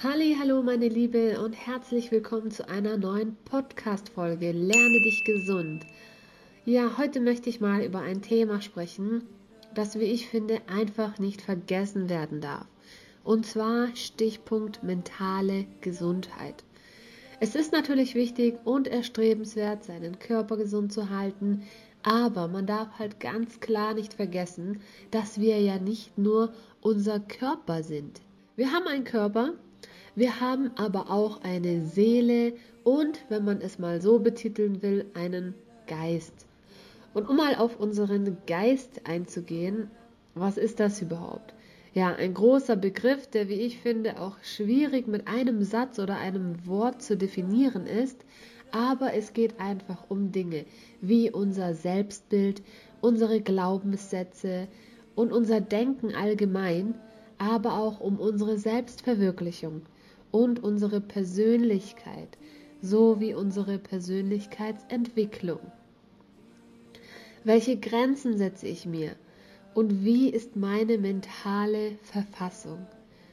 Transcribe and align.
Halli, 0.00 0.36
hallo 0.38 0.62
meine 0.62 0.86
Liebe 0.86 1.40
und 1.40 1.54
herzlich 1.54 2.12
willkommen 2.12 2.52
zu 2.52 2.68
einer 2.68 2.96
neuen 2.96 3.34
Podcast 3.44 4.10
Folge 4.10 4.52
Lerne 4.52 5.00
dich 5.00 5.24
gesund. 5.24 5.84
Ja, 6.64 6.98
heute 6.98 7.18
möchte 7.18 7.50
ich 7.50 7.60
mal 7.60 7.82
über 7.82 7.98
ein 7.98 8.22
Thema 8.22 8.60
sprechen, 8.60 9.24
das 9.74 9.98
wie 9.98 10.04
ich 10.04 10.28
finde 10.28 10.60
einfach 10.68 11.18
nicht 11.18 11.42
vergessen 11.42 12.08
werden 12.08 12.40
darf. 12.40 12.68
Und 13.24 13.44
zwar 13.44 13.88
Stichpunkt 13.96 14.84
mentale 14.84 15.66
Gesundheit. 15.80 16.62
Es 17.40 17.56
ist 17.56 17.72
natürlich 17.72 18.14
wichtig 18.14 18.54
und 18.62 18.86
erstrebenswert, 18.86 19.82
seinen 19.82 20.20
Körper 20.20 20.58
gesund 20.58 20.92
zu 20.92 21.10
halten, 21.10 21.64
aber 22.04 22.46
man 22.46 22.66
darf 22.66 23.00
halt 23.00 23.18
ganz 23.18 23.58
klar 23.58 23.94
nicht 23.94 24.14
vergessen, 24.14 24.80
dass 25.10 25.40
wir 25.40 25.60
ja 25.60 25.80
nicht 25.80 26.16
nur 26.16 26.52
unser 26.82 27.18
Körper 27.18 27.82
sind. 27.82 28.20
Wir 28.54 28.70
haben 28.70 28.86
einen 28.86 29.02
Körper, 29.02 29.54
wir 30.18 30.40
haben 30.40 30.72
aber 30.74 31.10
auch 31.10 31.42
eine 31.42 31.84
Seele 31.84 32.52
und, 32.82 33.20
wenn 33.28 33.44
man 33.44 33.60
es 33.60 33.78
mal 33.78 34.02
so 34.02 34.18
betiteln 34.18 34.82
will, 34.82 35.04
einen 35.14 35.54
Geist. 35.86 36.32
Und 37.14 37.28
um 37.28 37.36
mal 37.36 37.54
auf 37.54 37.78
unseren 37.78 38.36
Geist 38.46 39.02
einzugehen, 39.04 39.90
was 40.34 40.56
ist 40.58 40.80
das 40.80 41.00
überhaupt? 41.00 41.54
Ja, 41.94 42.14
ein 42.16 42.34
großer 42.34 42.74
Begriff, 42.74 43.28
der, 43.28 43.48
wie 43.48 43.60
ich 43.60 43.78
finde, 43.78 44.20
auch 44.20 44.36
schwierig 44.42 45.06
mit 45.06 45.28
einem 45.28 45.62
Satz 45.62 46.00
oder 46.00 46.16
einem 46.16 46.66
Wort 46.66 47.00
zu 47.00 47.16
definieren 47.16 47.86
ist, 47.86 48.24
aber 48.72 49.14
es 49.14 49.32
geht 49.32 49.60
einfach 49.60 50.04
um 50.08 50.32
Dinge 50.32 50.64
wie 51.00 51.30
unser 51.30 51.74
Selbstbild, 51.74 52.60
unsere 53.00 53.40
Glaubenssätze 53.40 54.66
und 55.14 55.32
unser 55.32 55.60
Denken 55.60 56.12
allgemein, 56.14 56.94
aber 57.38 57.78
auch 57.78 58.00
um 58.00 58.18
unsere 58.18 58.58
Selbstverwirklichung 58.58 59.82
und 60.30 60.62
unsere 60.62 61.00
Persönlichkeit 61.00 62.38
sowie 62.80 63.34
unsere 63.34 63.78
Persönlichkeitsentwicklung. 63.78 65.60
Welche 67.44 67.76
Grenzen 67.76 68.36
setze 68.36 68.66
ich 68.66 68.86
mir 68.86 69.12
und 69.74 70.04
wie 70.04 70.28
ist 70.28 70.56
meine 70.56 70.98
mentale 70.98 71.98
Verfassung? 72.02 72.86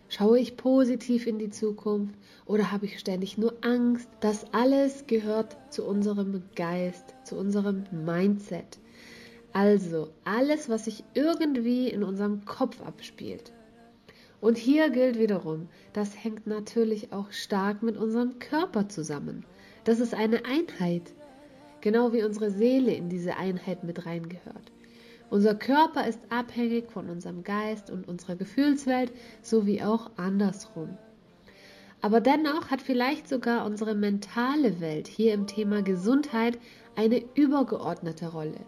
Schaue 0.07 0.39
ich 0.39 0.55
positiv 0.55 1.25
in 1.25 1.39
die 1.39 1.49
Zukunft 1.49 2.15
oder 2.45 2.71
habe 2.71 2.85
ich 2.85 2.99
ständig 2.99 3.37
nur 3.37 3.53
Angst? 3.61 4.07
Das 4.19 4.45
alles 4.53 5.07
gehört 5.07 5.57
zu 5.71 5.83
unserem 5.83 6.43
Geist, 6.55 7.15
zu 7.23 7.35
unserem 7.35 7.85
Mindset. 7.91 8.79
Also 9.51 10.09
alles, 10.23 10.69
was 10.69 10.85
sich 10.85 11.03
irgendwie 11.15 11.89
in 11.89 12.03
unserem 12.03 12.45
Kopf 12.45 12.81
abspielt. 12.81 13.51
Und 14.45 14.59
hier 14.59 14.91
gilt 14.91 15.17
wiederum, 15.17 15.69
das 15.91 16.23
hängt 16.23 16.45
natürlich 16.45 17.11
auch 17.11 17.31
stark 17.31 17.81
mit 17.81 17.97
unserem 17.97 18.37
Körper 18.37 18.87
zusammen. 18.87 19.43
Das 19.85 19.99
ist 19.99 20.13
eine 20.13 20.45
Einheit, 20.45 21.15
genau 21.81 22.13
wie 22.13 22.23
unsere 22.23 22.51
Seele 22.51 22.93
in 22.93 23.09
diese 23.09 23.37
Einheit 23.37 23.83
mit 23.83 24.05
reingehört. 24.05 24.71
Unser 25.31 25.55
Körper 25.55 26.05
ist 26.05 26.19
abhängig 26.29 26.91
von 26.91 27.09
unserem 27.09 27.43
Geist 27.43 27.89
und 27.89 28.07
unserer 28.07 28.35
Gefühlswelt 28.35 29.11
sowie 29.41 29.81
auch 29.81 30.11
andersrum. 30.15 30.95
Aber 32.01 32.21
dennoch 32.21 32.69
hat 32.69 32.83
vielleicht 32.83 33.27
sogar 33.27 33.65
unsere 33.65 33.95
mentale 33.95 34.79
Welt 34.79 35.07
hier 35.07 35.33
im 35.33 35.47
Thema 35.47 35.81
Gesundheit 35.81 36.59
eine 36.95 37.23
übergeordnete 37.33 38.27
Rolle. 38.27 38.61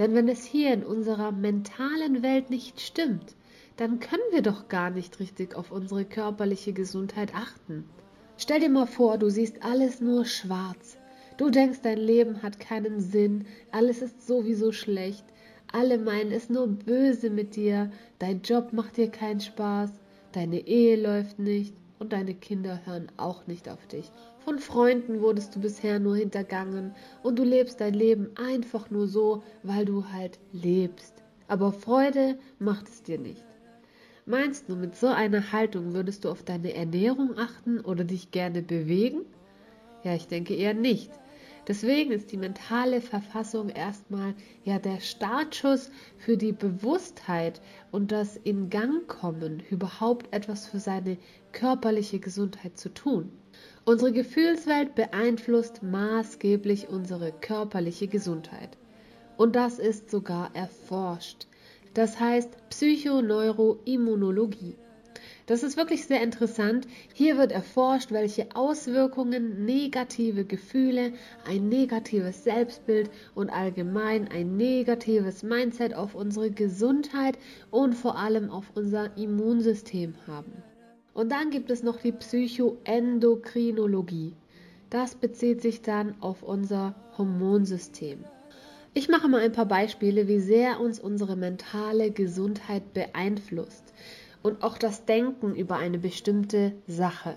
Denn 0.00 0.12
wenn 0.12 0.26
es 0.26 0.44
hier 0.44 0.74
in 0.74 0.82
unserer 0.82 1.30
mentalen 1.30 2.24
Welt 2.24 2.50
nicht 2.50 2.80
stimmt, 2.80 3.36
dann 3.76 3.98
können 3.98 4.22
wir 4.30 4.42
doch 4.42 4.68
gar 4.68 4.90
nicht 4.90 5.18
richtig 5.18 5.56
auf 5.56 5.72
unsere 5.72 6.04
körperliche 6.04 6.72
Gesundheit 6.72 7.34
achten. 7.34 7.84
Stell 8.36 8.60
dir 8.60 8.68
mal 8.68 8.86
vor, 8.86 9.18
du 9.18 9.30
siehst 9.30 9.62
alles 9.64 10.00
nur 10.00 10.24
schwarz. 10.24 10.96
Du 11.36 11.50
denkst, 11.50 11.80
dein 11.82 11.98
Leben 11.98 12.42
hat 12.42 12.60
keinen 12.60 13.00
Sinn, 13.00 13.46
alles 13.72 14.02
ist 14.02 14.26
sowieso 14.26 14.70
schlecht, 14.70 15.24
alle 15.72 15.98
meinen 15.98 16.30
es 16.30 16.48
nur 16.48 16.68
böse 16.68 17.30
mit 17.30 17.56
dir, 17.56 17.90
dein 18.20 18.42
Job 18.42 18.72
macht 18.72 18.96
dir 18.96 19.10
keinen 19.10 19.40
Spaß, 19.40 19.90
deine 20.30 20.60
Ehe 20.66 20.94
läuft 20.94 21.40
nicht 21.40 21.74
und 21.98 22.12
deine 22.12 22.34
Kinder 22.34 22.80
hören 22.84 23.10
auch 23.16 23.48
nicht 23.48 23.68
auf 23.68 23.84
dich. 23.88 24.10
Von 24.44 24.60
Freunden 24.60 25.20
wurdest 25.20 25.56
du 25.56 25.60
bisher 25.60 25.98
nur 25.98 26.16
hintergangen 26.16 26.94
und 27.24 27.38
du 27.38 27.42
lebst 27.42 27.80
dein 27.80 27.94
Leben 27.94 28.30
einfach 28.36 28.90
nur 28.90 29.08
so, 29.08 29.42
weil 29.64 29.84
du 29.84 30.04
halt 30.12 30.38
lebst. 30.52 31.24
Aber 31.48 31.72
Freude 31.72 32.38
macht 32.58 32.88
es 32.88 33.02
dir 33.02 33.18
nicht. 33.18 33.44
Meinst 34.26 34.70
du, 34.70 34.76
mit 34.76 34.96
so 34.96 35.08
einer 35.08 35.52
Haltung 35.52 35.92
würdest 35.92 36.24
du 36.24 36.30
auf 36.30 36.42
deine 36.42 36.72
Ernährung 36.72 37.36
achten 37.36 37.80
oder 37.80 38.04
dich 38.04 38.30
gerne 38.30 38.62
bewegen? 38.62 39.26
Ja, 40.02 40.14
ich 40.14 40.28
denke 40.28 40.54
eher 40.54 40.72
nicht. 40.72 41.10
Deswegen 41.68 42.10
ist 42.10 42.32
die 42.32 42.38
mentale 42.38 43.02
Verfassung 43.02 43.68
erstmal 43.68 44.34
ja 44.64 44.78
der 44.78 45.00
Startschuss 45.00 45.90
für 46.16 46.38
die 46.38 46.52
Bewusstheit 46.52 47.60
und 47.90 48.12
das 48.12 48.38
in 48.38 48.70
Gang 48.70 49.06
kommen, 49.06 49.62
überhaupt 49.70 50.34
etwas 50.34 50.68
für 50.68 50.80
seine 50.80 51.18
körperliche 51.52 52.18
Gesundheit 52.18 52.78
zu 52.78 52.94
tun. 52.94 53.30
Unsere 53.84 54.12
Gefühlswelt 54.12 54.94
beeinflusst 54.94 55.82
maßgeblich 55.82 56.88
unsere 56.88 57.30
körperliche 57.30 58.08
Gesundheit. 58.08 58.78
Und 59.36 59.54
das 59.54 59.78
ist 59.78 60.10
sogar 60.10 60.54
erforscht 60.54 61.46
das 61.94 62.20
heißt 62.20 62.50
Psychoneuroimmunologie. 62.70 64.76
Das 65.46 65.62
ist 65.62 65.76
wirklich 65.76 66.06
sehr 66.06 66.22
interessant. 66.22 66.88
Hier 67.12 67.36
wird 67.36 67.52
erforscht, 67.52 68.12
welche 68.12 68.46
Auswirkungen 68.54 69.66
negative 69.66 70.46
Gefühle, 70.46 71.12
ein 71.46 71.68
negatives 71.68 72.44
Selbstbild 72.44 73.10
und 73.34 73.50
allgemein 73.50 74.26
ein 74.28 74.56
negatives 74.56 75.42
Mindset 75.42 75.92
auf 75.94 76.14
unsere 76.14 76.50
Gesundheit 76.50 77.38
und 77.70 77.94
vor 77.94 78.16
allem 78.16 78.48
auf 78.50 78.72
unser 78.74 79.14
Immunsystem 79.18 80.14
haben. 80.26 80.62
Und 81.12 81.30
dann 81.30 81.50
gibt 81.50 81.70
es 81.70 81.82
noch 81.82 82.00
die 82.00 82.12
Psychoendokrinologie. 82.12 84.32
Das 84.88 85.14
bezieht 85.14 85.60
sich 85.60 85.82
dann 85.82 86.14
auf 86.20 86.42
unser 86.42 86.94
Hormonsystem. 87.18 88.24
Ich 88.96 89.08
mache 89.08 89.26
mal 89.26 89.40
ein 89.40 89.50
paar 89.50 89.66
Beispiele, 89.66 90.28
wie 90.28 90.38
sehr 90.38 90.78
uns 90.78 91.00
unsere 91.00 91.34
mentale 91.34 92.12
Gesundheit 92.12 92.94
beeinflusst 92.94 93.92
und 94.40 94.62
auch 94.62 94.78
das 94.78 95.04
Denken 95.04 95.56
über 95.56 95.78
eine 95.78 95.98
bestimmte 95.98 96.74
Sache. 96.86 97.36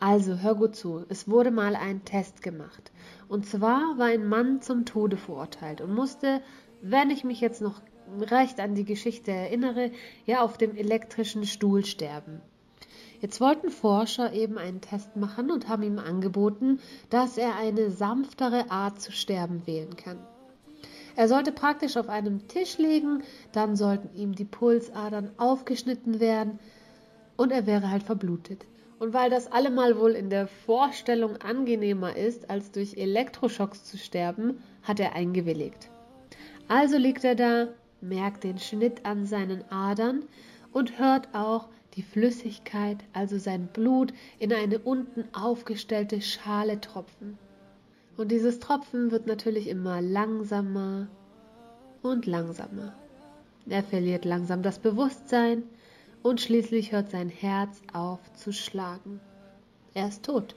Also 0.00 0.38
hör 0.38 0.54
gut 0.54 0.74
zu, 0.74 1.04
es 1.10 1.28
wurde 1.28 1.50
mal 1.50 1.76
ein 1.76 2.06
Test 2.06 2.42
gemacht. 2.42 2.92
Und 3.28 3.44
zwar 3.44 3.98
war 3.98 4.06
ein 4.06 4.26
Mann 4.26 4.62
zum 4.62 4.86
Tode 4.86 5.18
verurteilt 5.18 5.82
und 5.82 5.94
musste, 5.94 6.40
wenn 6.80 7.10
ich 7.10 7.24
mich 7.24 7.42
jetzt 7.42 7.60
noch 7.60 7.82
recht 8.18 8.58
an 8.58 8.74
die 8.74 8.86
Geschichte 8.86 9.32
erinnere, 9.32 9.90
ja 10.24 10.40
auf 10.40 10.56
dem 10.56 10.76
elektrischen 10.76 11.44
Stuhl 11.44 11.84
sterben. 11.84 12.40
Jetzt 13.20 13.38
wollten 13.38 13.68
Forscher 13.68 14.32
eben 14.32 14.56
einen 14.56 14.80
Test 14.80 15.14
machen 15.14 15.50
und 15.50 15.68
haben 15.68 15.82
ihm 15.82 15.98
angeboten, 15.98 16.80
dass 17.10 17.36
er 17.36 17.54
eine 17.56 17.90
sanftere 17.90 18.70
Art 18.70 19.02
zu 19.02 19.12
sterben 19.12 19.66
wählen 19.66 19.94
kann. 19.96 20.18
Er 21.16 21.28
sollte 21.28 21.52
praktisch 21.52 21.96
auf 21.96 22.08
einem 22.08 22.48
Tisch 22.48 22.78
liegen, 22.78 23.22
dann 23.52 23.76
sollten 23.76 24.14
ihm 24.16 24.34
die 24.34 24.44
Pulsadern 24.44 25.30
aufgeschnitten 25.36 26.18
werden 26.18 26.58
und 27.36 27.52
er 27.52 27.66
wäre 27.66 27.90
halt 27.90 28.02
verblutet. 28.02 28.66
Und 28.98 29.12
weil 29.12 29.30
das 29.30 29.50
allemal 29.50 29.98
wohl 29.98 30.12
in 30.12 30.30
der 30.30 30.46
Vorstellung 30.46 31.36
angenehmer 31.36 32.16
ist, 32.16 32.50
als 32.50 32.70
durch 32.70 32.96
Elektroschocks 32.96 33.84
zu 33.84 33.98
sterben, 33.98 34.62
hat 34.82 34.98
er 34.98 35.14
eingewilligt. 35.14 35.90
Also 36.68 36.96
liegt 36.96 37.24
er 37.24 37.34
da, 37.34 37.68
merkt 38.00 38.44
den 38.44 38.58
Schnitt 38.58 39.04
an 39.04 39.26
seinen 39.26 39.64
Adern 39.70 40.24
und 40.72 40.98
hört 40.98 41.28
auch 41.34 41.68
die 41.96 42.02
Flüssigkeit, 42.02 42.98
also 43.12 43.38
sein 43.38 43.68
Blut, 43.72 44.12
in 44.38 44.52
eine 44.52 44.78
unten 44.78 45.24
aufgestellte 45.32 46.20
Schale 46.20 46.80
tropfen. 46.80 47.38
Und 48.16 48.30
dieses 48.30 48.60
Tropfen 48.60 49.10
wird 49.10 49.26
natürlich 49.26 49.68
immer 49.68 50.00
langsamer 50.00 51.08
und 52.02 52.26
langsamer. 52.26 52.94
Er 53.66 53.82
verliert 53.82 54.24
langsam 54.24 54.62
das 54.62 54.78
Bewusstsein 54.78 55.64
und 56.22 56.40
schließlich 56.40 56.92
hört 56.92 57.10
sein 57.10 57.28
Herz 57.28 57.80
auf 57.92 58.20
zu 58.34 58.52
schlagen. 58.52 59.20
Er 59.94 60.08
ist 60.08 60.24
tot. 60.24 60.54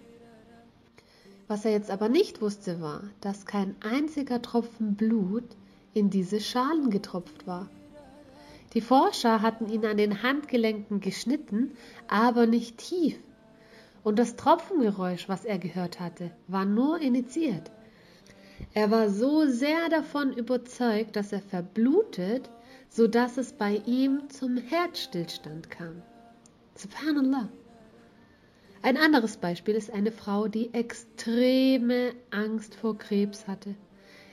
Was 1.47 1.65
er 1.65 1.71
jetzt 1.71 1.89
aber 1.89 2.09
nicht 2.09 2.41
wusste 2.41 2.81
war, 2.81 3.03
dass 3.21 3.45
kein 3.45 3.75
einziger 3.81 4.41
Tropfen 4.41 4.95
Blut 4.95 5.45
in 5.93 6.09
diese 6.09 6.41
Schalen 6.41 6.89
getropft 6.89 7.47
war. 7.47 7.69
Die 8.73 8.81
Forscher 8.81 9.41
hatten 9.41 9.69
ihn 9.69 9.85
an 9.85 9.97
den 9.97 10.21
Handgelenken 10.21 10.99
geschnitten, 10.99 11.71
aber 12.07 12.45
nicht 12.45 12.77
tief, 12.77 13.17
und 14.03 14.19
das 14.19 14.35
Tropfengeräusch, 14.35 15.27
was 15.29 15.45
er 15.45 15.57
gehört 15.57 15.99
hatte, 15.99 16.31
war 16.47 16.65
nur 16.65 16.99
initiiert. 16.99 17.71
Er 18.73 18.91
war 18.91 19.09
so 19.09 19.47
sehr 19.47 19.89
davon 19.89 20.33
überzeugt, 20.33 21.15
dass 21.15 21.31
er 21.31 21.41
verblutet, 21.41 22.49
so 22.89 23.07
dass 23.07 23.37
es 23.37 23.53
bei 23.53 23.81
ihm 23.85 24.29
zum 24.29 24.57
Herzstillstand 24.57 25.69
kam. 25.69 26.01
Subhanallah. 26.75 27.49
Ein 28.81 28.97
anderes 28.97 29.37
Beispiel 29.37 29.75
ist 29.75 29.91
eine 29.91 30.11
Frau, 30.11 30.47
die 30.47 30.73
extreme 30.73 32.13
Angst 32.31 32.75
vor 32.75 32.97
Krebs 32.97 33.47
hatte. 33.47 33.75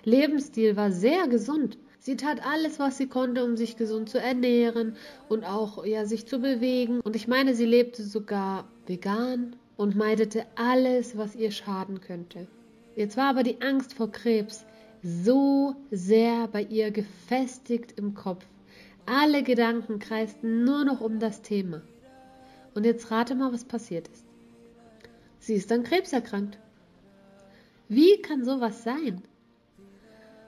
Lebensstil 0.05 0.76
war 0.76 0.93
sehr 0.93 1.26
gesund. 1.28 1.78
Sie 2.05 2.19
tat 2.19 2.45
alles, 2.45 2.79
was 2.79 2.99
sie 2.99 3.06
konnte, 3.06 3.43
um 3.43 3.56
sich 3.56 3.79
gesund 3.79 4.11
zu 4.11 4.21
ernähren 4.21 4.95
und 5.31 5.43
auch 5.43 5.87
ja, 5.87 6.05
sich 6.05 6.27
zu 6.27 6.39
bewegen. 6.39 7.01
Und 7.01 7.17
ich 7.17 7.29
meine, 7.29 7.55
sie 7.55 7.65
lebte 7.65 8.03
sogar 8.03 8.69
vegan 8.85 9.56
und 9.79 9.97
meidete 9.97 10.45
alles, 10.55 11.17
was 11.17 11.35
ihr 11.35 11.51
schaden 11.51 12.03
könnte. 12.03 12.47
Jetzt 12.95 13.17
war 13.17 13.31
aber 13.31 13.43
die 13.43 13.62
Angst 13.62 13.95
vor 13.95 14.12
Krebs 14.12 14.67
so 15.03 15.77
sehr 15.91 16.47
bei 16.49 16.65
ihr 16.65 16.91
gefestigt 16.91 17.99
im 17.99 18.12
Kopf. 18.12 18.45
Alle 19.07 19.43
Gedanken 19.43 19.99
kreisten 19.99 20.62
nur 20.62 20.85
noch 20.85 21.00
um 21.00 21.21
das 21.21 21.41
Thema. 21.41 21.81
Und 22.75 22.85
jetzt 22.85 23.11
rate 23.11 23.35
mal, 23.35 23.50
was 23.50 23.65
passiert 23.65 24.09
ist. 24.09 24.27
Sie 25.39 25.55
ist 25.55 25.73
an 25.73 25.85
Krebs 25.85 26.12
erkrankt. 26.12 26.59
Wie 27.89 28.21
kann 28.21 28.45
sowas 28.45 28.85
sein? 28.85 29.23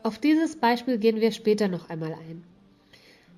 Auf 0.06 0.20
dieses 0.20 0.54
Beispiel 0.54 0.98
gehen 0.98 1.20
wir 1.20 1.32
später 1.32 1.66
noch 1.66 1.90
einmal 1.90 2.12
ein. 2.12 2.44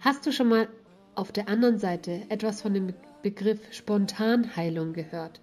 Hast 0.01 0.27
du 0.27 0.33
schon 0.33 0.49
mal 0.49 0.69
auf 1.15 1.33
der 1.33 1.49
anderen 1.49 1.79
Seite 1.79 2.21
etwas 2.29 2.61
von 2.61 2.75
dem 2.75 2.93
Begriff 3.23 3.59
Spontanheilung 3.71 4.93
gehört? 4.93 5.41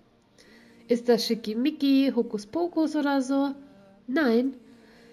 Ist 0.88 1.10
das 1.10 1.26
Schickimicki, 1.26 2.14
Hokuspokus 2.16 2.96
oder 2.96 3.24
so? 3.24 3.56
Nein, 4.06 4.54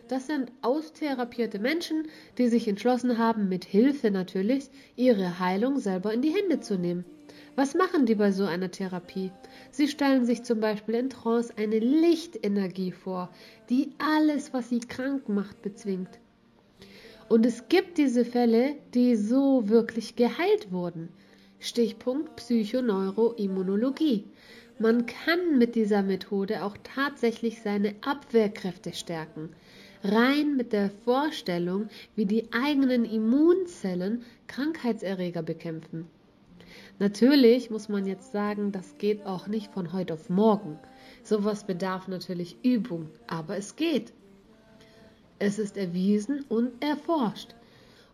das 0.09 0.27
sind 0.27 0.53
austherapierte 0.61 1.59
Menschen, 1.59 2.07
die 2.37 2.49
sich 2.49 2.69
entschlossen 2.69 3.17
haben, 3.17 3.49
mit 3.49 3.65
Hilfe 3.65 4.11
natürlich, 4.11 4.69
ihre 4.97 5.39
Heilung 5.39 5.79
selber 5.79 6.13
in 6.13 6.21
die 6.21 6.35
Hände 6.35 6.61
zu 6.61 6.77
nehmen. 6.77 7.07
Was 7.55 7.75
machen 7.75 8.07
die 8.07 8.15
bei 8.15 8.33
so 8.33 8.45
einer 8.45 8.71
Therapie? 8.71 9.31
Sie 9.71 9.89
stellen 9.89 10.25
sich 10.25 10.43
zum 10.43 10.61
Beispiel 10.61 10.95
in 10.95 11.11
Trance 11.11 11.53
eine 11.57 11.79
Lichtenergie 11.79 12.93
vor, 12.93 13.31
die 13.69 13.91
alles, 13.99 14.53
was 14.53 14.71
sie 14.71 14.81
krank 14.81 15.29
macht, 15.29 15.61
bezwingt. 15.63 16.19
Und 17.29 17.45
es 17.45 17.69
gibt 17.69 17.99
diese 17.99 18.25
Fälle, 18.25 18.77
die 18.95 19.17
so 19.17 19.69
wirklich 19.69 20.17
geheilt 20.17 20.73
wurden. 20.73 21.09
Stichpunkt 21.61 22.37
Psychoneuroimmunologie. 22.37 24.25
Man 24.79 25.07
kann 25.07 25.59
mit 25.59 25.75
dieser 25.75 26.03
Methode 26.03 26.65
auch 26.65 26.77
tatsächlich 26.83 27.63
seine 27.63 27.95
Abwehrkräfte 28.01 28.93
stärken 28.93 29.51
rein 30.05 30.57
mit 30.57 30.73
der 30.73 30.91
Vorstellung, 31.05 31.89
wie 32.17 32.27
die 32.27 32.53
eigenen 32.53 33.05
Immunzellen 33.05 34.25
Krankheitserreger 34.47 35.43
bekämpfen. 35.43 36.07
Natürlich 36.99 37.71
muss 37.71 37.89
man 37.89 38.07
jetzt 38.07 38.33
sagen, 38.33 38.73
das 38.73 38.99
geht 38.99 39.27
auch 39.27 39.47
nicht 39.47 39.73
von 39.73 39.93
heute 39.93 40.15
auf 40.15 40.31
morgen. 40.31 40.79
Sowas 41.23 41.65
bedarf 41.65 42.09
natürlich 42.09 42.57
Übung, 42.63 43.09
aber 43.27 43.57
es 43.57 43.77
geht. 43.77 44.13
Es 45.39 45.59
ist 45.59 45.77
erwiesen 45.77 46.45
und 46.49 46.83
erforscht. 46.83 47.55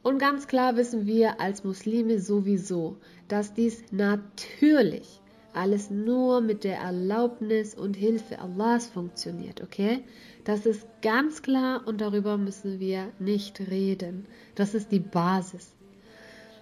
Und 0.02 0.18
ganz 0.18 0.46
klar 0.46 0.76
wissen 0.76 1.06
wir 1.06 1.40
als 1.40 1.64
Muslime 1.64 2.20
sowieso, 2.20 2.96
dass 3.28 3.52
dies 3.52 3.82
natürlich 3.90 5.20
alles 5.52 5.90
nur 5.90 6.40
mit 6.40 6.62
der 6.64 6.78
Erlaubnis 6.78 7.74
und 7.74 7.94
Hilfe 7.94 8.38
Allahs 8.38 8.86
funktioniert, 8.86 9.60
okay? 9.60 10.04
Das 10.44 10.66
ist 10.66 10.86
ganz 11.02 11.42
klar 11.42 11.82
und 11.86 12.00
darüber 12.00 12.38
müssen 12.38 12.78
wir 12.78 13.08
nicht 13.18 13.60
reden. 13.68 14.26
Das 14.54 14.74
ist 14.74 14.92
die 14.92 15.00
Basis. 15.00 15.74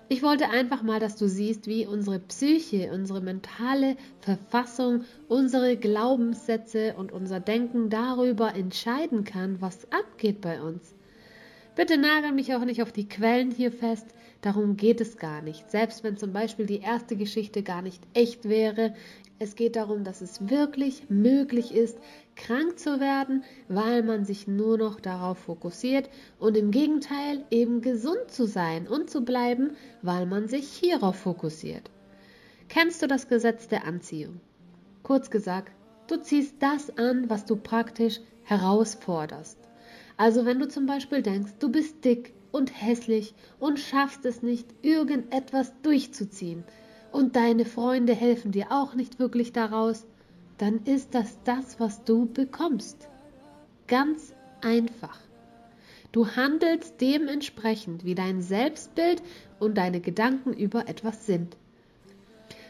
Ich 0.08 0.22
wollte 0.22 0.50
einfach 0.50 0.84
mal, 0.84 1.00
dass 1.00 1.16
du 1.16 1.28
siehst, 1.28 1.66
wie 1.66 1.84
unsere 1.84 2.20
Psyche, 2.20 2.92
unsere 2.92 3.20
mentale 3.20 3.96
Verfassung, 4.20 5.04
unsere 5.26 5.76
Glaubenssätze 5.76 6.94
und 6.96 7.10
unser 7.10 7.40
Denken 7.40 7.90
darüber 7.90 8.54
entscheiden 8.54 9.24
kann, 9.24 9.60
was 9.60 9.90
abgeht 9.90 10.40
bei 10.40 10.62
uns. 10.62 10.94
Bitte 11.74 11.98
nagel 11.98 12.30
mich 12.30 12.54
auch 12.54 12.64
nicht 12.64 12.82
auf 12.82 12.92
die 12.92 13.08
Quellen 13.08 13.50
hier 13.50 13.72
fest, 13.72 14.06
darum 14.46 14.76
geht 14.76 15.00
es 15.00 15.16
gar 15.16 15.42
nicht. 15.42 15.70
Selbst 15.70 16.04
wenn 16.04 16.16
zum 16.16 16.32
Beispiel 16.32 16.66
die 16.66 16.80
erste 16.80 17.16
Geschichte 17.16 17.64
gar 17.64 17.82
nicht 17.82 18.02
echt 18.14 18.48
wäre, 18.48 18.94
es 19.38 19.56
geht 19.56 19.76
darum, 19.76 20.04
dass 20.04 20.20
es 20.20 20.48
wirklich 20.48 21.10
möglich 21.10 21.74
ist, 21.74 21.98
krank 22.36 22.78
zu 22.78 23.00
werden, 23.00 23.42
weil 23.68 24.02
man 24.02 24.24
sich 24.24 24.46
nur 24.46 24.78
noch 24.78 25.00
darauf 25.00 25.38
fokussiert 25.38 26.08
und 26.38 26.56
im 26.56 26.70
Gegenteil 26.70 27.44
eben 27.50 27.80
gesund 27.82 28.30
zu 28.30 28.46
sein 28.46 28.86
und 28.86 29.10
zu 29.10 29.24
bleiben, 29.24 29.72
weil 30.00 30.26
man 30.26 30.46
sich 30.46 30.68
hierauf 30.68 31.16
fokussiert. 31.16 31.90
Kennst 32.68 33.02
du 33.02 33.08
das 33.08 33.28
Gesetz 33.28 33.68
der 33.68 33.84
Anziehung? 33.84 34.40
Kurz 35.02 35.28
gesagt, 35.28 35.72
du 36.06 36.16
ziehst 36.18 36.54
das 36.60 36.96
an, 36.96 37.28
was 37.28 37.44
du 37.44 37.56
praktisch 37.56 38.20
herausforderst. 38.44 39.58
Also 40.16 40.46
wenn 40.46 40.60
du 40.60 40.68
zum 40.68 40.86
Beispiel 40.86 41.20
denkst, 41.20 41.52
du 41.58 41.70
bist 41.70 42.04
dick 42.04 42.32
und 42.52 42.70
hässlich 42.80 43.34
und 43.58 43.78
schaffst 43.78 44.24
es 44.24 44.42
nicht, 44.42 44.66
irgendetwas 44.82 45.72
durchzuziehen, 45.82 46.64
und 47.12 47.36
deine 47.36 47.64
Freunde 47.64 48.14
helfen 48.14 48.52
dir 48.52 48.66
auch 48.70 48.94
nicht 48.94 49.18
wirklich 49.18 49.52
daraus, 49.52 50.06
dann 50.58 50.84
ist 50.84 51.14
das 51.14 51.38
das, 51.44 51.80
was 51.80 52.04
du 52.04 52.26
bekommst. 52.26 53.08
Ganz 53.86 54.34
einfach. 54.60 55.18
Du 56.12 56.28
handelst 56.28 57.00
dementsprechend, 57.00 58.04
wie 58.04 58.14
dein 58.14 58.40
Selbstbild 58.42 59.22
und 59.58 59.76
deine 59.76 60.00
Gedanken 60.00 60.52
über 60.52 60.88
etwas 60.88 61.26
sind. 61.26 61.56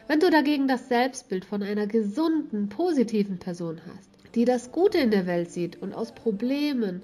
Wenn 0.08 0.20
du 0.20 0.30
dagegen 0.30 0.68
das 0.68 0.88
Selbstbild 0.88 1.44
von 1.44 1.62
einer 1.62 1.86
gesunden, 1.86 2.68
positiven 2.68 3.38
Person 3.38 3.80
hast, 3.86 4.10
die 4.34 4.44
das 4.44 4.70
Gute 4.70 4.98
in 4.98 5.10
der 5.10 5.26
Welt 5.26 5.50
sieht 5.50 5.82
und 5.82 5.94
aus 5.94 6.14
Problemen 6.14 7.02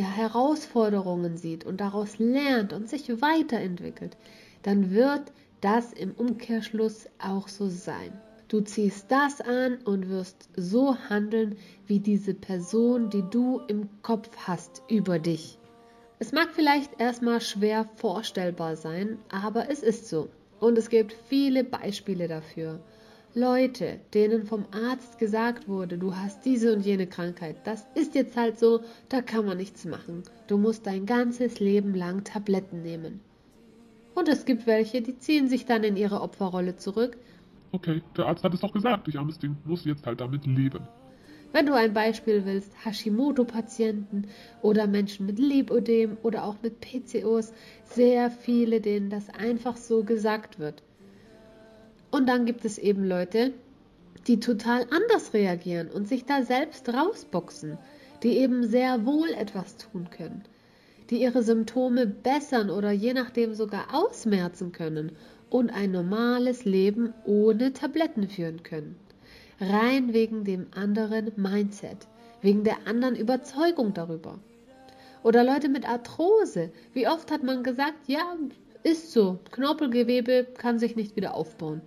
Herausforderungen 0.00 1.36
sieht 1.36 1.64
und 1.64 1.80
daraus 1.80 2.18
lernt 2.18 2.72
und 2.72 2.88
sich 2.88 3.08
weiterentwickelt, 3.20 4.16
dann 4.62 4.90
wird 4.90 5.32
das 5.60 5.92
im 5.92 6.12
Umkehrschluss 6.12 7.06
auch 7.18 7.48
so 7.48 7.68
sein. 7.68 8.12
Du 8.48 8.60
ziehst 8.60 9.10
das 9.10 9.40
an 9.40 9.78
und 9.84 10.08
wirst 10.08 10.48
so 10.56 10.96
handeln 11.08 11.56
wie 11.86 12.00
diese 12.00 12.34
Person, 12.34 13.08
die 13.10 13.24
du 13.30 13.60
im 13.68 13.88
Kopf 14.02 14.28
hast 14.46 14.82
über 14.88 15.18
dich. 15.18 15.58
Es 16.18 16.32
mag 16.32 16.50
vielleicht 16.52 17.00
erstmal 17.00 17.40
schwer 17.40 17.88
vorstellbar 17.96 18.76
sein, 18.76 19.18
aber 19.30 19.70
es 19.70 19.82
ist 19.82 20.08
so. 20.08 20.28
Und 20.60 20.78
es 20.78 20.90
gibt 20.90 21.12
viele 21.28 21.64
Beispiele 21.64 22.28
dafür. 22.28 22.78
Leute, 23.34 23.98
denen 24.12 24.44
vom 24.44 24.66
Arzt 24.72 25.18
gesagt 25.18 25.66
wurde, 25.66 25.96
du 25.96 26.14
hast 26.14 26.44
diese 26.44 26.74
und 26.74 26.84
jene 26.84 27.06
Krankheit, 27.06 27.56
das 27.64 27.86
ist 27.94 28.14
jetzt 28.14 28.36
halt 28.36 28.58
so, 28.58 28.80
da 29.08 29.22
kann 29.22 29.46
man 29.46 29.56
nichts 29.56 29.86
machen. 29.86 30.22
Du 30.48 30.58
musst 30.58 30.86
dein 30.86 31.06
ganzes 31.06 31.58
Leben 31.58 31.94
lang 31.94 32.24
Tabletten 32.24 32.82
nehmen. 32.82 33.20
Und 34.14 34.28
es 34.28 34.44
gibt 34.44 34.66
welche, 34.66 35.00
die 35.00 35.16
ziehen 35.16 35.48
sich 35.48 35.64
dann 35.64 35.82
in 35.82 35.96
ihre 35.96 36.20
Opferrolle 36.20 36.76
zurück. 36.76 37.16
Okay, 37.72 38.02
der 38.18 38.26
Arzt 38.26 38.44
hat 38.44 38.52
es 38.52 38.60
doch 38.60 38.72
gesagt, 38.74 39.08
ich 39.08 39.18
armes 39.18 39.38
Ding, 39.38 39.56
muss 39.64 39.86
jetzt 39.86 40.06
halt 40.06 40.20
damit 40.20 40.44
leben. 40.44 40.86
Wenn 41.52 41.64
du 41.64 41.72
ein 41.72 41.94
Beispiel 41.94 42.44
willst, 42.44 42.72
Hashimoto-Patienten 42.84 44.26
oder 44.60 44.86
Menschen 44.86 45.24
mit 45.24 45.38
Lipödem 45.38 46.18
oder 46.22 46.44
auch 46.44 46.56
mit 46.62 46.80
PCOS, 46.80 47.54
sehr 47.84 48.30
viele, 48.30 48.82
denen 48.82 49.08
das 49.08 49.30
einfach 49.30 49.78
so 49.78 50.04
gesagt 50.04 50.58
wird. 50.58 50.82
Und 52.12 52.28
dann 52.28 52.44
gibt 52.44 52.66
es 52.66 52.76
eben 52.76 53.04
Leute, 53.04 53.54
die 54.26 54.38
total 54.38 54.86
anders 54.90 55.32
reagieren 55.32 55.88
und 55.88 56.06
sich 56.06 56.26
da 56.26 56.42
selbst 56.42 56.86
rausboxen, 56.90 57.78
die 58.22 58.36
eben 58.36 58.66
sehr 58.68 59.06
wohl 59.06 59.30
etwas 59.30 59.78
tun 59.78 60.10
können, 60.10 60.44
die 61.08 61.22
ihre 61.22 61.42
Symptome 61.42 62.06
bessern 62.06 62.68
oder 62.68 62.90
je 62.90 63.14
nachdem 63.14 63.54
sogar 63.54 63.94
ausmerzen 63.94 64.72
können 64.72 65.12
und 65.48 65.70
ein 65.70 65.90
normales 65.90 66.66
Leben 66.66 67.14
ohne 67.24 67.72
Tabletten 67.72 68.28
führen 68.28 68.62
können. 68.62 68.96
Rein 69.58 70.12
wegen 70.12 70.44
dem 70.44 70.66
anderen 70.74 71.32
Mindset, 71.36 72.06
wegen 72.42 72.62
der 72.62 72.86
anderen 72.86 73.16
Überzeugung 73.16 73.94
darüber. 73.94 74.38
Oder 75.22 75.44
Leute 75.44 75.70
mit 75.70 75.88
Arthrose. 75.88 76.72
Wie 76.92 77.08
oft 77.08 77.30
hat 77.30 77.42
man 77.42 77.62
gesagt, 77.62 78.06
ja, 78.06 78.36
ist 78.82 79.12
so, 79.12 79.38
Knorpelgewebe 79.52 80.46
kann 80.58 80.78
sich 80.78 80.94
nicht 80.94 81.16
wieder 81.16 81.34
aufbauen. 81.34 81.80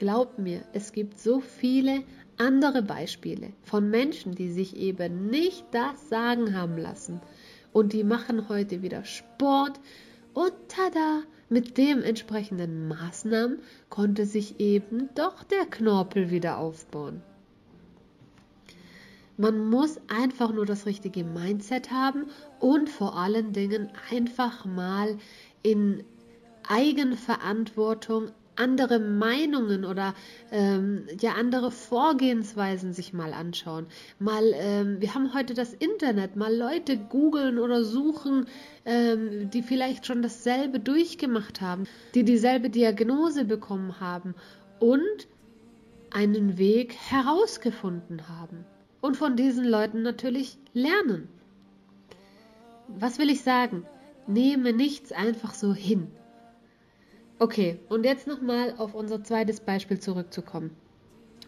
Glaub 0.00 0.38
mir, 0.38 0.62
es 0.72 0.92
gibt 0.92 1.18
so 1.18 1.40
viele 1.40 2.04
andere 2.38 2.80
Beispiele 2.80 3.52
von 3.62 3.90
Menschen, 3.90 4.34
die 4.34 4.50
sich 4.50 4.74
eben 4.74 5.26
nicht 5.26 5.66
das 5.72 6.08
sagen 6.08 6.56
haben 6.56 6.78
lassen. 6.78 7.20
Und 7.74 7.92
die 7.92 8.02
machen 8.02 8.48
heute 8.48 8.80
wieder 8.80 9.04
Sport 9.04 9.78
und 10.32 10.54
tada, 10.68 11.24
mit 11.50 11.76
dementsprechenden 11.76 12.88
Maßnahmen 12.88 13.58
konnte 13.90 14.24
sich 14.24 14.58
eben 14.58 15.10
doch 15.14 15.42
der 15.42 15.66
Knorpel 15.66 16.30
wieder 16.30 16.56
aufbauen. 16.56 17.20
Man 19.36 19.68
muss 19.68 20.00
einfach 20.08 20.50
nur 20.50 20.64
das 20.64 20.86
richtige 20.86 21.24
Mindset 21.24 21.90
haben 21.90 22.24
und 22.58 22.88
vor 22.88 23.18
allen 23.18 23.52
Dingen 23.52 23.90
einfach 24.10 24.64
mal 24.64 25.18
in 25.62 26.04
Eigenverantwortung 26.66 28.30
andere 28.60 28.98
Meinungen 28.98 29.84
oder 29.84 30.14
ähm, 30.52 31.06
ja 31.20 31.32
andere 31.32 31.70
Vorgehensweisen 31.70 32.92
sich 32.92 33.12
mal 33.12 33.32
anschauen. 33.32 33.86
Mal, 34.18 34.52
ähm, 34.54 35.00
wir 35.00 35.14
haben 35.14 35.34
heute 35.34 35.54
das 35.54 35.72
Internet, 35.72 36.36
mal 36.36 36.54
Leute 36.54 36.96
googeln 36.96 37.58
oder 37.58 37.82
suchen, 37.82 38.46
ähm, 38.84 39.50
die 39.50 39.62
vielleicht 39.62 40.06
schon 40.06 40.22
dasselbe 40.22 40.78
durchgemacht 40.78 41.60
haben, 41.60 41.84
die 42.14 42.24
dieselbe 42.24 42.70
Diagnose 42.70 43.44
bekommen 43.44 43.98
haben 44.00 44.34
und 44.78 45.26
einen 46.10 46.58
Weg 46.58 46.94
herausgefunden 46.94 48.28
haben. 48.28 48.64
Und 49.00 49.16
von 49.16 49.36
diesen 49.36 49.64
Leuten 49.64 50.02
natürlich 50.02 50.58
lernen. 50.74 51.28
Was 52.88 53.18
will 53.18 53.30
ich 53.30 53.42
sagen? 53.42 53.86
Nehme 54.26 54.72
nichts 54.72 55.12
einfach 55.12 55.54
so 55.54 55.72
hin. 55.72 56.08
Okay, 57.42 57.78
und 57.88 58.04
jetzt 58.04 58.26
nochmal 58.26 58.74
auf 58.76 58.94
unser 58.94 59.24
zweites 59.24 59.60
Beispiel 59.60 59.98
zurückzukommen. 59.98 60.76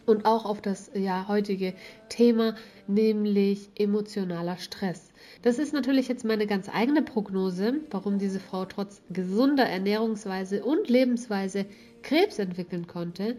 Und 0.07 0.25
auch 0.25 0.43
auf 0.43 0.59
das 0.59 0.89
ja, 0.95 1.27
heutige 1.27 1.75
Thema, 2.09 2.55
nämlich 2.87 3.69
emotionaler 3.75 4.57
Stress. 4.57 5.11
Das 5.43 5.59
ist 5.59 5.71
natürlich 5.71 6.07
jetzt 6.07 6.25
meine 6.25 6.47
ganz 6.47 6.67
eigene 6.67 7.03
Prognose, 7.03 7.75
warum 7.91 8.17
diese 8.17 8.39
Frau 8.39 8.65
trotz 8.65 9.03
gesunder 9.11 9.65
Ernährungsweise 9.65 10.65
und 10.65 10.89
Lebensweise 10.89 11.67
Krebs 12.01 12.39
entwickeln 12.39 12.87
konnte. 12.87 13.37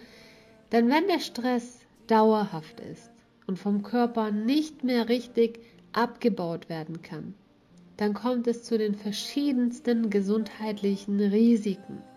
Denn 0.70 0.88
wenn 0.88 1.08
der 1.08 1.18
Stress 1.18 1.80
dauerhaft 2.06 2.78
ist 2.78 3.10
und 3.48 3.58
vom 3.58 3.82
Körper 3.82 4.30
nicht 4.30 4.84
mehr 4.84 5.08
richtig 5.08 5.58
abgebaut 5.92 6.68
werden 6.68 7.02
kann, 7.02 7.34
dann 7.96 8.14
kommt 8.14 8.46
es 8.46 8.62
zu 8.62 8.78
den 8.78 8.94
verschiedensten 8.94 10.08
gesundheitlichen 10.08 11.18
Risiken. 11.18 12.13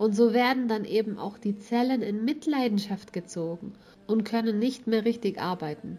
Und 0.00 0.16
so 0.16 0.32
werden 0.32 0.66
dann 0.66 0.86
eben 0.86 1.18
auch 1.18 1.36
die 1.36 1.58
Zellen 1.58 2.00
in 2.00 2.24
Mitleidenschaft 2.24 3.12
gezogen 3.12 3.74
und 4.06 4.24
können 4.24 4.58
nicht 4.58 4.86
mehr 4.86 5.04
richtig 5.04 5.38
arbeiten. 5.38 5.98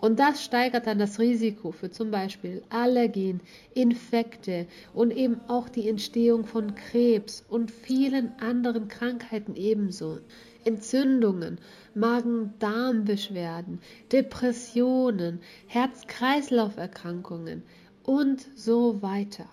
Und 0.00 0.18
das 0.18 0.42
steigert 0.42 0.86
dann 0.86 0.98
das 0.98 1.18
Risiko 1.18 1.70
für 1.70 1.90
zum 1.90 2.10
Beispiel 2.10 2.62
Allergien, 2.70 3.42
Infekte 3.74 4.66
und 4.94 5.10
eben 5.10 5.38
auch 5.48 5.68
die 5.68 5.86
Entstehung 5.86 6.46
von 6.46 6.74
Krebs 6.74 7.44
und 7.46 7.70
vielen 7.70 8.32
anderen 8.40 8.88
Krankheiten 8.88 9.54
ebenso. 9.54 10.20
Entzündungen, 10.64 11.58
Magen-Darm-Beschwerden, 11.94 13.80
Depressionen, 14.10 15.40
Herz-Kreislauf-Erkrankungen 15.66 17.64
und 18.02 18.46
so 18.56 19.02
weiter. 19.02 19.44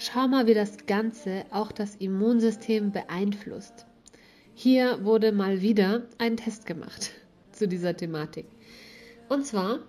Schau 0.00 0.28
mal, 0.28 0.46
wie 0.46 0.54
das 0.54 0.86
Ganze 0.86 1.44
auch 1.50 1.72
das 1.72 1.96
Immunsystem 1.96 2.92
beeinflusst. 2.92 3.84
Hier 4.54 5.04
wurde 5.04 5.32
mal 5.32 5.60
wieder 5.60 6.06
ein 6.18 6.36
Test 6.36 6.66
gemacht 6.66 7.10
zu 7.52 7.66
dieser 7.66 7.96
Thematik. 7.96 8.46
Und 9.28 9.44
zwar, 9.44 9.80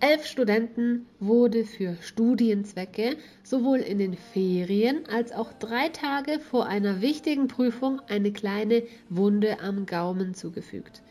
elf 0.00 0.26
Studenten 0.26 1.06
wurde 1.20 1.64
für 1.64 1.94
Studienzwecke 2.02 3.16
sowohl 3.44 3.78
in 3.78 3.98
den 3.98 4.14
Ferien 4.14 5.06
als 5.06 5.30
auch 5.30 5.52
drei 5.52 5.88
Tage 5.88 6.40
vor 6.40 6.66
einer 6.66 7.00
wichtigen 7.00 7.46
Prüfung 7.46 8.00
eine 8.08 8.32
kleine 8.32 8.82
Wunde 9.08 9.60
am 9.60 9.86
Gaumen 9.86 10.34
zugefügt. 10.34 11.02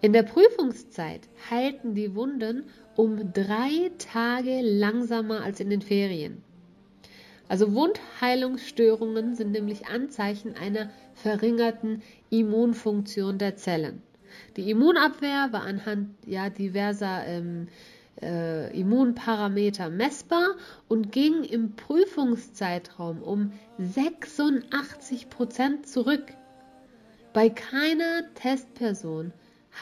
In 0.00 0.14
der 0.14 0.22
Prüfungszeit 0.22 1.20
heilten 1.50 1.94
die 1.94 2.14
Wunden 2.14 2.64
um 2.96 3.34
drei 3.34 3.90
Tage 3.98 4.62
langsamer 4.62 5.42
als 5.42 5.60
in 5.60 5.68
den 5.68 5.82
Ferien. 5.82 6.45
Also 7.48 7.74
Wundheilungsstörungen 7.74 9.34
sind 9.36 9.52
nämlich 9.52 9.86
Anzeichen 9.86 10.56
einer 10.56 10.90
verringerten 11.14 12.02
Immunfunktion 12.30 13.38
der 13.38 13.56
Zellen. 13.56 14.02
Die 14.56 14.70
Immunabwehr 14.70 15.48
war 15.52 15.62
anhand 15.62 16.10
ja, 16.26 16.50
diverser 16.50 17.24
ähm, 17.26 17.68
äh, 18.20 18.78
Immunparameter 18.78 19.90
messbar 19.90 20.56
und 20.88 21.12
ging 21.12 21.44
im 21.44 21.76
Prüfungszeitraum 21.76 23.22
um 23.22 23.52
86 23.78 25.30
Prozent 25.30 25.86
zurück. 25.86 26.24
Bei 27.32 27.48
keiner 27.50 28.22
Testperson 28.34 29.32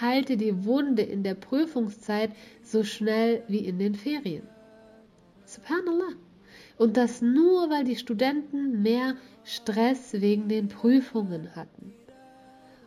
heilte 0.00 0.36
die 0.36 0.64
Wunde 0.64 1.02
in 1.02 1.22
der 1.22 1.34
Prüfungszeit 1.34 2.32
so 2.62 2.82
schnell 2.82 3.42
wie 3.48 3.64
in 3.64 3.78
den 3.78 3.94
Ferien. 3.94 4.42
Subhanallah. 5.44 6.23
Und 6.76 6.96
das 6.96 7.22
nur, 7.22 7.70
weil 7.70 7.84
die 7.84 7.96
Studenten 7.96 8.82
mehr 8.82 9.14
Stress 9.44 10.14
wegen 10.14 10.48
den 10.48 10.68
Prüfungen 10.68 11.54
hatten. 11.54 11.92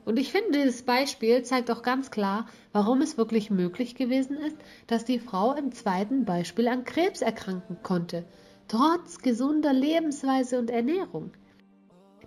Und 0.07 0.17
ich 0.17 0.31
finde, 0.31 0.53
dieses 0.53 0.83
Beispiel 0.83 1.43
zeigt 1.43 1.69
auch 1.69 1.81
ganz 1.81 2.11
klar, 2.11 2.47
warum 2.71 3.01
es 3.01 3.17
wirklich 3.17 3.49
möglich 3.49 3.93
gewesen 3.93 4.37
ist, 4.37 4.55
dass 4.87 5.03
die 5.03 5.19
Frau 5.19 5.53
im 5.53 5.73
zweiten 5.73 6.23
Beispiel 6.23 6.69
an 6.69 6.85
Krebs 6.85 7.21
erkranken 7.21 7.77
konnte, 7.83 8.25
trotz 8.69 9.19
gesunder 9.19 9.73
Lebensweise 9.73 10.59
und 10.59 10.69
Ernährung. 10.69 11.31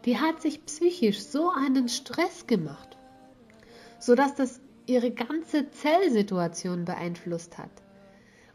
Die 0.05 0.19
hat 0.19 0.43
sich 0.43 0.65
psychisch 0.67 1.21
so 1.21 1.51
einen 1.51 1.89
Stress 1.89 2.47
gemacht, 2.47 2.99
sodass 3.99 4.35
das 4.35 4.61
ihre 4.87 5.11
ganze 5.11 5.71
Zellsituation 5.71 6.85
beeinflusst 6.85 7.57
hat. 7.57 7.71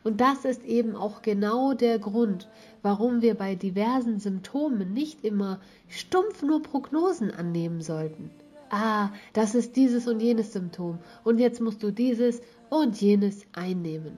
Und 0.06 0.22
das 0.22 0.46
ist 0.46 0.64
eben 0.66 0.96
auch 0.96 1.24
genau 1.24 1.74
der 1.74 1.98
Grund, 1.98 2.48
warum 2.84 3.24
wir 3.24 3.34
bei 3.34 3.56
diversen 3.56 4.20
Symptomen 4.20 4.94
nicht 4.94 5.26
immer 5.26 5.60
stumpf 5.90 6.44
nur 6.44 6.62
Prognosen 6.62 7.32
annehmen 7.32 7.82
sollten. 7.82 8.30
Ah, 8.70 9.10
das 9.34 9.56
ist 9.56 9.76
dieses 9.76 10.08
und 10.08 10.20
jenes 10.20 10.54
Symptom 10.54 11.00
und 11.24 11.40
jetzt 11.40 11.60
musst 11.60 11.82
du 11.82 11.90
dieses 11.90 12.44
und 12.70 13.02
jenes 13.02 13.48
einnehmen. 13.54 14.18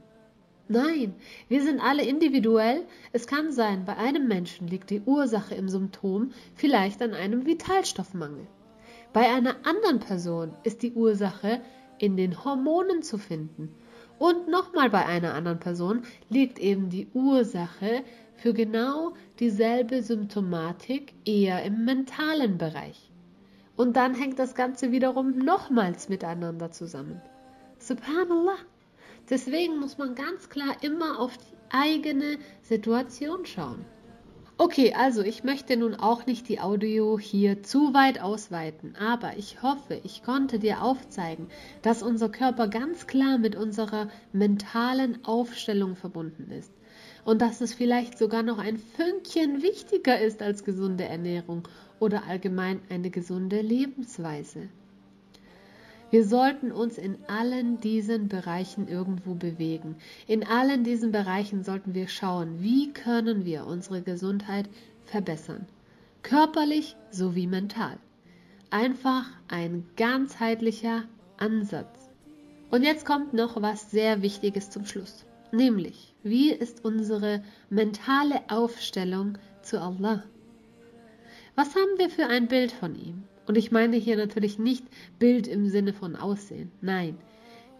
Nein, 0.67 1.15
wir 1.47 1.63
sind 1.63 1.79
alle 1.79 2.03
individuell. 2.03 2.83
Es 3.13 3.25
kann 3.25 3.53
sein, 3.53 3.85
bei 3.85 3.95
einem 3.95 4.27
Menschen 4.27 4.67
liegt 4.67 4.89
die 4.89 5.03
Ursache 5.05 5.55
im 5.55 5.69
Symptom 5.69 6.31
vielleicht 6.55 7.01
an 7.01 7.13
einem 7.13 7.45
Vitalstoffmangel. 7.45 8.45
Bei 9.13 9.29
einer 9.29 9.55
anderen 9.63 10.01
Person 10.01 10.51
ist 10.65 10.83
die 10.83 10.91
Ursache 10.91 11.61
in 11.97 12.17
den 12.17 12.43
Hormonen 12.43 13.03
zu 13.03 13.17
finden 13.17 13.73
und 14.19 14.47
nochmal 14.47 14.89
bei 14.89 15.05
einer 15.05 15.33
anderen 15.33 15.59
Person 15.59 16.03
liegt 16.29 16.59
eben 16.59 16.89
die 16.89 17.07
Ursache 17.13 18.03
für 18.35 18.53
genau 18.53 19.13
dieselbe 19.39 20.01
Symptomatik 20.01 21.13
eher 21.25 21.63
im 21.63 21.85
mentalen 21.85 22.57
Bereich. 22.57 23.11
Und 23.75 23.95
dann 23.95 24.15
hängt 24.15 24.39
das 24.39 24.55
Ganze 24.55 24.91
wiederum 24.91 25.37
nochmals 25.37 26.09
miteinander 26.09 26.71
zusammen. 26.71 27.21
Subhanallah. 27.79 28.57
Deswegen 29.29 29.79
muss 29.79 29.97
man 29.97 30.15
ganz 30.15 30.49
klar 30.49 30.77
immer 30.81 31.19
auf 31.19 31.37
die 31.37 31.55
eigene 31.69 32.37
Situation 32.61 33.45
schauen. 33.45 33.85
Okay, 34.59 34.95
also 34.95 35.21
ich 35.21 35.43
möchte 35.43 35.77
nun 35.77 35.93
auch 35.93 36.25
nicht 36.25 36.49
die 36.49 36.59
Audio 36.59 37.19
hier 37.19 37.61
zu 37.61 37.93
weit 37.93 38.19
ausweiten, 38.19 38.95
aber 38.95 39.37
ich 39.37 39.61
hoffe, 39.61 40.01
ich 40.03 40.23
konnte 40.23 40.57
dir 40.57 40.81
aufzeigen, 40.81 41.47
dass 41.83 42.01
unser 42.01 42.29
Körper 42.29 42.67
ganz 42.67 43.05
klar 43.05 43.37
mit 43.37 43.55
unserer 43.55 44.09
mentalen 44.33 45.23
Aufstellung 45.25 45.95
verbunden 45.95 46.49
ist 46.49 46.71
und 47.23 47.43
dass 47.43 47.61
es 47.61 47.75
vielleicht 47.75 48.17
sogar 48.17 48.41
noch 48.41 48.57
ein 48.57 48.79
Fünkchen 48.79 49.61
wichtiger 49.61 50.19
ist 50.19 50.41
als 50.41 50.63
gesunde 50.63 51.05
Ernährung 51.05 51.67
oder 51.99 52.23
allgemein 52.27 52.81
eine 52.89 53.11
gesunde 53.11 53.61
Lebensweise. 53.61 54.69
Wir 56.09 56.25
sollten 56.25 56.71
uns 56.71 56.97
in 56.97 57.17
allen 57.27 57.81
diesen 57.81 58.29
Bereichen 58.29 58.87
irgendwo 58.87 59.33
bewegen. 59.33 59.95
In 60.25 60.45
allen 60.45 60.85
diesen 60.85 61.11
Bereichen 61.11 61.63
sollten 61.63 61.93
wir 61.93 62.07
schauen, 62.07 62.61
wie 62.61 62.93
können 62.93 63.43
wir 63.43 63.65
unsere 63.65 64.01
Gesundheit 64.01 64.69
verbessern. 65.05 65.65
Körperlich 66.23 66.95
sowie 67.11 67.47
mental. 67.47 67.97
Einfach 68.69 69.25
ein 69.49 69.85
ganzheitlicher 69.97 71.03
Ansatz. 71.37 72.09
Und 72.71 72.83
jetzt 72.83 73.05
kommt 73.05 73.33
noch 73.33 73.61
was 73.61 73.91
sehr 73.91 74.21
Wichtiges 74.21 74.69
zum 74.69 74.85
Schluss. 74.85 75.25
Nämlich, 75.51 76.13
wie 76.23 76.51
ist 76.51 76.83
unsere 76.83 77.43
mentale 77.69 78.41
Aufstellung 78.49 79.37
zu 79.61 79.81
Allah? 79.81 80.23
Was 81.55 81.75
haben 81.75 81.97
wir 81.97 82.09
für 82.09 82.27
ein 82.27 82.47
Bild 82.47 82.71
von 82.71 82.95
ihm? 82.95 83.23
Und 83.47 83.57
ich 83.57 83.71
meine 83.71 83.95
hier 83.95 84.17
natürlich 84.17 84.59
nicht 84.59 84.85
Bild 85.19 85.47
im 85.47 85.69
Sinne 85.69 85.93
von 85.93 86.15
Aussehen. 86.15 86.71
Nein. 86.81 87.17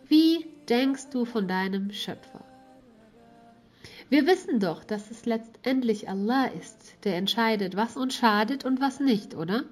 Wie 0.08 0.46
denkst 0.70 1.10
du 1.12 1.26
von 1.26 1.48
deinem 1.48 1.92
Schöpfer? 1.92 2.44
Wir 4.10 4.26
wissen 4.26 4.62
doch, 4.62 4.86
dass 4.86 5.12
es 5.12 5.26
letztendlich 5.26 6.08
Allah 6.08 6.46
ist, 6.46 6.96
der 7.04 7.18
entscheidet, 7.18 7.76
was 7.76 7.98
uns 7.98 8.16
schadet 8.16 8.64
und 8.64 8.80
was 8.80 9.02
nicht, 9.02 9.36
oder? 9.36 9.66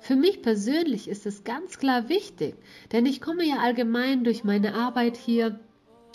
Für 0.00 0.16
mich 0.16 0.42
persönlich 0.42 1.08
ist 1.08 1.26
es 1.26 1.44
ganz 1.44 1.78
klar 1.78 2.08
wichtig, 2.08 2.56
denn 2.90 3.06
ich 3.06 3.20
komme 3.20 3.44
ja 3.44 3.58
allgemein 3.58 4.24
durch 4.24 4.42
meine 4.42 4.74
Arbeit 4.74 5.16
hier 5.16 5.60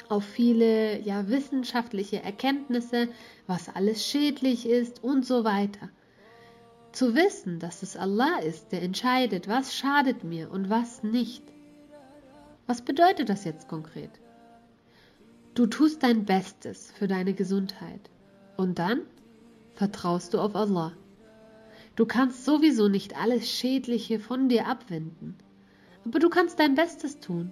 auf 0.09 0.25
viele 0.25 0.99
ja 1.01 1.29
wissenschaftliche 1.29 2.21
Erkenntnisse, 2.21 3.07
was 3.47 3.73
alles 3.73 4.05
schädlich 4.05 4.67
ist 4.67 5.01
und 5.01 5.25
so 5.25 5.45
weiter. 5.45 5.89
Zu 6.91 7.15
wissen, 7.15 7.59
dass 7.59 7.83
es 7.83 7.95
Allah 7.95 8.39
ist, 8.39 8.73
der 8.73 8.81
entscheidet, 8.81 9.47
was 9.47 9.75
schadet 9.75 10.25
mir 10.25 10.51
und 10.51 10.69
was 10.69 11.03
nicht. 11.03 11.43
Was 12.67 12.81
bedeutet 12.81 13.29
das 13.29 13.45
jetzt 13.45 13.69
konkret? 13.69 14.11
Du 15.53 15.67
tust 15.67 16.03
dein 16.03 16.25
Bestes 16.25 16.91
für 16.91 17.07
deine 17.07 17.33
Gesundheit 17.33 18.09
und 18.57 18.77
dann 18.77 19.01
vertraust 19.75 20.33
du 20.33 20.39
auf 20.39 20.53
Allah. 20.53 20.91
Du 21.95 22.05
kannst 22.05 22.43
sowieso 22.43 22.89
nicht 22.89 23.17
alles 23.17 23.49
Schädliche 23.49 24.19
von 24.19 24.49
dir 24.49 24.67
abwenden, 24.67 25.35
aber 26.05 26.19
du 26.19 26.29
kannst 26.29 26.59
dein 26.59 26.75
Bestes 26.75 27.19
tun. 27.19 27.51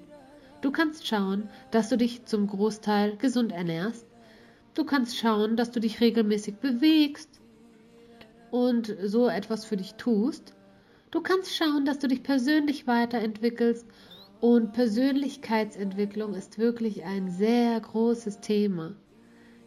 Du 0.61 0.71
kannst 0.71 1.07
schauen, 1.07 1.49
dass 1.71 1.87
du 1.87 1.97
dich 1.97 2.25
zum 2.25 2.47
Großteil 2.47 3.15
gesund 3.15 3.53
ernährst. 3.53 4.05
Du 4.73 4.83
kannst 4.83 5.17
schauen, 5.17 5.55
dass 5.55 5.71
du 5.71 5.79
dich 5.79 6.01
regelmäßig 6.01 6.57
bewegst 6.57 7.39
und 8.51 8.95
so 9.03 9.27
etwas 9.27 9.65
für 9.65 9.77
dich 9.77 9.95
tust. 9.95 10.53
Du 11.11 11.21
kannst 11.21 11.55
schauen, 11.55 11.85
dass 11.85 11.99
du 11.99 12.07
dich 12.07 12.23
persönlich 12.23 12.87
weiterentwickelst 12.87 13.85
und 14.41 14.73
Persönlichkeitsentwicklung 14.73 16.33
ist 16.33 16.59
wirklich 16.59 17.03
ein 17.03 17.29
sehr 17.29 17.79
großes 17.79 18.39
Thema. 18.39 18.95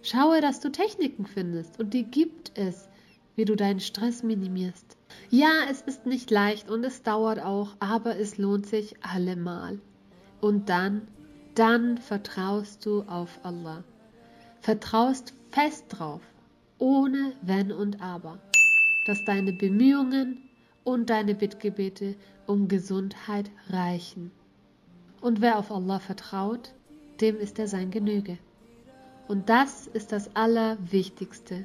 Schaue, 0.02 0.40
dass 0.40 0.60
du 0.60 0.70
Techniken 0.70 1.26
findest 1.26 1.78
und 1.78 1.94
die 1.94 2.04
gibt 2.04 2.52
es, 2.58 2.88
wie 3.36 3.44
du 3.44 3.54
deinen 3.54 3.80
Stress 3.80 4.22
minimierst. 4.22 4.96
Ja, 5.30 5.50
es 5.70 5.82
ist 5.82 6.06
nicht 6.06 6.30
leicht 6.30 6.70
und 6.70 6.84
es 6.84 7.02
dauert 7.02 7.40
auch, 7.40 7.76
aber 7.80 8.16
es 8.18 8.38
lohnt 8.38 8.66
sich 8.66 8.94
allemal. 9.02 9.78
Und 10.40 10.68
dann, 10.68 11.08
dann 11.54 11.98
vertraust 11.98 12.84
du 12.86 13.02
auf 13.02 13.40
Allah. 13.42 13.84
Vertraust 14.60 15.34
fest 15.50 15.84
drauf, 15.88 16.22
ohne 16.78 17.32
Wenn 17.42 17.72
und 17.72 18.00
Aber 18.00 18.38
dass 19.04 19.25
deine 19.25 19.52
Bemühungen 19.52 20.49
und 20.85 21.11
deine 21.11 21.35
Bittgebete 21.35 22.14
um 22.47 22.68
Gesundheit 22.68 23.50
reichen. 23.68 24.30
Und 25.21 25.40
wer 25.40 25.59
auf 25.59 25.71
Allah 25.71 25.99
vertraut, 25.99 26.73
dem 27.21 27.38
ist 27.38 27.59
er 27.59 27.68
sein 27.68 27.90
Genüge. 27.90 28.38
Und 29.28 29.49
das 29.49 29.87
ist 29.87 30.12
das 30.12 30.35
Allerwichtigste. 30.35 31.64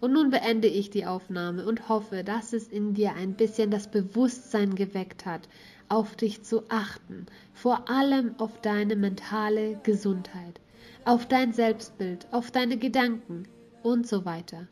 Und 0.00 0.12
nun 0.12 0.30
beende 0.30 0.68
ich 0.68 0.90
die 0.90 1.06
Aufnahme 1.06 1.64
und 1.66 1.88
hoffe, 1.88 2.24
dass 2.24 2.52
es 2.52 2.68
in 2.68 2.92
dir 2.92 3.14
ein 3.14 3.34
bisschen 3.34 3.70
das 3.70 3.90
Bewusstsein 3.90 4.74
geweckt 4.74 5.24
hat, 5.24 5.48
auf 5.88 6.14
dich 6.16 6.42
zu 6.42 6.62
achten, 6.68 7.26
vor 7.54 7.88
allem 7.88 8.34
auf 8.38 8.60
deine 8.60 8.96
mentale 8.96 9.80
Gesundheit, 9.82 10.60
auf 11.06 11.26
dein 11.26 11.54
Selbstbild, 11.54 12.26
auf 12.32 12.50
deine 12.50 12.76
Gedanken 12.76 13.44
und 13.82 14.06
so 14.06 14.26
weiter 14.26 14.68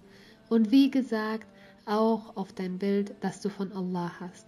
und 0.53 0.71
wie 0.71 0.91
gesagt 0.91 1.47
auch 1.87 2.37
auf 2.37 2.53
dein 2.53 2.79
Bild, 2.79 3.15
das 3.23 3.41
du 3.41 3.49
von 3.49 3.73
Allah 3.73 4.13
hast. 4.21 4.47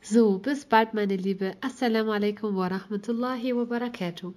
So, 0.00 0.38
bis 0.38 0.64
bald 0.64 0.94
meine 0.94 1.16
Liebe. 1.16 1.52
Assalamu 1.60 2.12
alaikum 2.12 2.56
wa 2.56 2.68
rahmatullahi 2.68 3.54
wa 3.54 3.64
barakatuh. 3.66 4.32